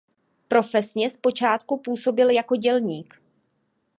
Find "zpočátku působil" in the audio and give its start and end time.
1.09-2.29